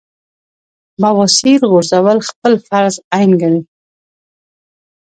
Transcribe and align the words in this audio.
بواسير 1.01 1.59
غورزول 1.71 2.19
خپل 2.29 2.53
فرض 2.67 2.95
عېن 3.15 3.31
ګڼي- 3.41 3.61